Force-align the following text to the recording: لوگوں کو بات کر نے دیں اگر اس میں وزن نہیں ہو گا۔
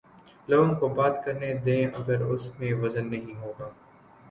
لوگوں 0.49 0.73
کو 0.75 0.87
بات 0.89 1.23
کر 1.25 1.33
نے 1.33 1.53
دیں 1.65 1.85
اگر 1.93 2.21
اس 2.23 2.49
میں 2.59 2.73
وزن 2.73 3.09
نہیں 3.09 3.35
ہو 3.35 3.51
گا۔ 3.59 3.69